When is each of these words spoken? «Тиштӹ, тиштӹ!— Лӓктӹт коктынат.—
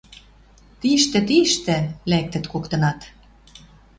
«Тиштӹ, 0.79 1.19
тиштӹ!— 1.27 1.77
Лӓктӹт 2.09 2.45
коктынат.— 2.53 2.99